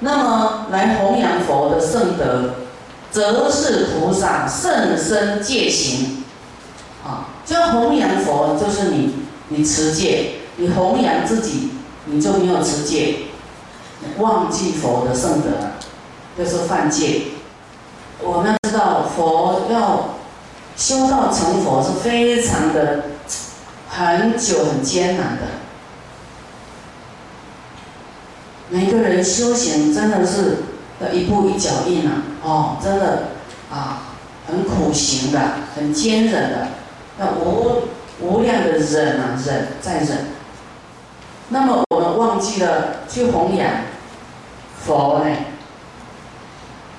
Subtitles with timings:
[0.00, 2.54] 那么来弘扬佛的圣德，
[3.10, 6.24] 则是菩萨甚深戒行。
[7.04, 9.14] 啊，这弘扬佛，就是你
[9.48, 11.70] 你持戒，你弘扬自己，
[12.06, 13.16] 你就没有持戒，
[14.18, 15.48] 忘记佛的圣德，
[16.36, 17.22] 就是犯戒。
[18.22, 20.16] 我们知道佛要
[20.76, 23.04] 修道成佛是非常的
[23.88, 25.59] 很久很艰难的。
[28.72, 30.58] 每个人修行真的是
[31.00, 32.22] 要一步一脚印啊！
[32.44, 33.30] 哦，真的
[33.68, 34.02] 啊，
[34.46, 35.40] 很苦行的，
[35.74, 36.68] 很坚忍的，
[37.18, 37.88] 要无
[38.20, 40.26] 无量的忍啊，忍再忍。
[41.48, 43.68] 那么我们忘记了去弘扬
[44.84, 45.36] 佛呢？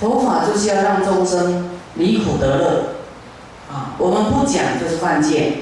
[0.00, 2.84] 佛法就是要让众生离苦得乐
[3.72, 3.94] 啊！
[3.98, 5.58] 我们不讲就是犯戒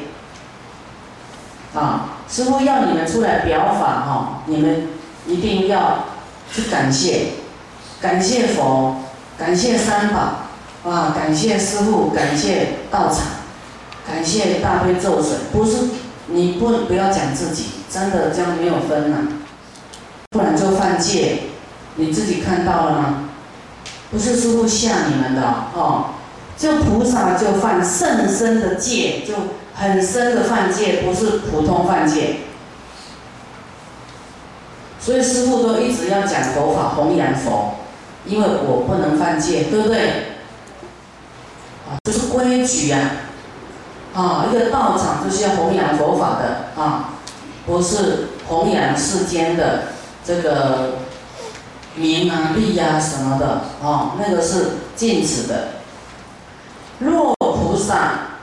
[1.75, 2.17] 啊！
[2.27, 4.89] 师傅要你们出来表法哈，你们。
[5.31, 6.05] 一定要
[6.53, 7.29] 去感谢，
[8.01, 8.97] 感谢佛，
[9.39, 13.19] 感谢三宝，啊，感谢师父，感谢道场，
[14.07, 15.37] 感谢大悲咒水。
[15.53, 15.77] 不是
[16.27, 19.17] 你不不要讲自己，真的这样没有分呐，
[20.31, 21.43] 不然就犯戒。
[21.97, 23.29] 你自己看到了吗？
[24.11, 25.43] 不是师父吓你们的
[25.75, 26.07] 哦，
[26.57, 29.35] 就菩萨就犯甚深的戒，就
[29.75, 32.41] 很深的犯戒，不是普通犯戒。
[35.01, 37.77] 所以师傅都一直要讲佛法弘扬佛，
[38.27, 40.09] 因为我不能犯戒，对不对？
[41.89, 42.99] 啊，这是规矩呀！
[44.15, 47.15] 啊，一个道场就是要弘扬佛法的啊，
[47.67, 49.85] 不是弘扬世间的
[50.25, 50.99] 这个
[51.95, 55.69] 名啊利呀什么的啊，那个是禁止的。
[56.99, 57.95] 若菩萨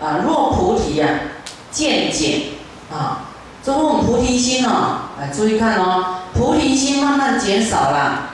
[0.02, 1.08] 啊，若菩提呀，
[1.69, 2.53] 见解
[2.91, 3.30] 啊，
[3.67, 6.19] 这问菩提心哦，来注意看哦。
[6.33, 8.29] 菩提心慢慢减少了，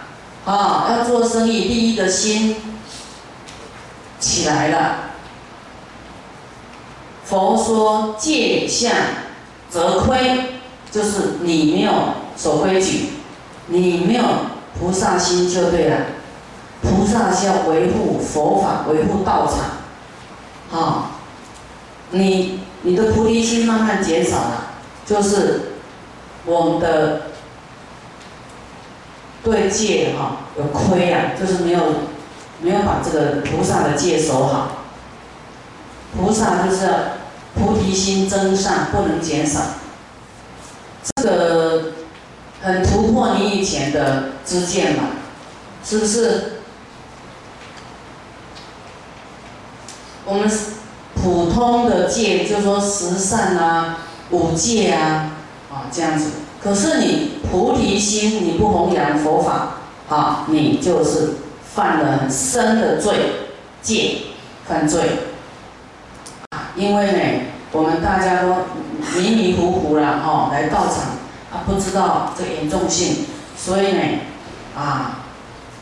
[0.45, 2.55] 啊，要做生意利益的心
[4.19, 4.95] 起来了。
[7.25, 8.91] 佛说戒相
[9.71, 10.59] 则亏，
[10.91, 11.91] 就是你没有
[12.37, 13.13] 守规矩，
[13.65, 14.23] 你没有
[14.79, 15.97] 菩萨心就对了。
[16.83, 21.09] 菩萨是要维护佛法，维护道场，啊，
[22.11, 24.72] 你你的菩提心慢慢减少了，
[25.05, 25.73] 就是
[26.45, 27.21] 我们的。
[29.43, 31.81] 对戒哈有亏啊，就是没有
[32.61, 34.85] 没有把这个菩萨的戒守好。
[36.15, 36.87] 菩萨就是
[37.53, 39.59] 菩提心增上，不能减少。
[41.17, 41.91] 这个
[42.61, 45.09] 很突破你以前的知见嘛，
[45.83, 46.53] 是不是？
[50.23, 50.49] 我们
[51.15, 54.02] 普通的戒，就说十善啊、
[54.33, 55.31] 五戒啊，
[55.71, 56.31] 啊这样子。
[56.61, 59.77] 可是你菩提心，你不弘扬佛法，
[60.09, 61.35] 啊，你就是
[61.73, 63.13] 犯了很深的罪，
[63.81, 64.17] 戒
[64.67, 65.01] 犯罪。
[66.75, 67.19] 因为呢，
[67.71, 68.47] 我们大家都
[69.15, 71.13] 迷迷糊糊了，哈，来到场，
[71.51, 74.01] 啊，不知道这严重性，所以呢，
[74.75, 75.19] 啊，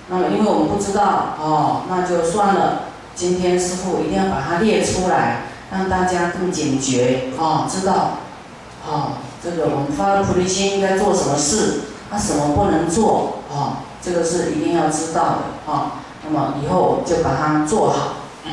[0.09, 2.83] 那么因为我们不知道，哦，那就算了。
[3.13, 8.17] 今天师傅一定要把它列出来，让大家更警觉，哦，知道，
[8.87, 9.17] 哦。
[9.43, 11.81] 这个我们发了菩提心应该做什么事，
[12.11, 13.83] 那什么不能做啊？
[14.01, 16.01] 这个是一定要知道的啊。
[16.23, 18.13] 那么以后就把它做好。
[18.45, 18.51] 嗯